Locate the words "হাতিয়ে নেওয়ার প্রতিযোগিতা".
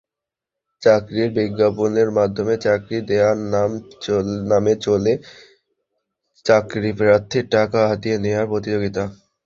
7.89-9.03